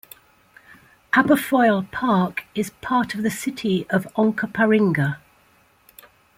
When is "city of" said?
3.29-4.05